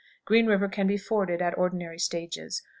[0.25, 2.63] Green River can be forded at ordinary stages.